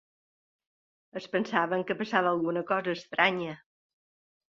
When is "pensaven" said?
1.35-1.85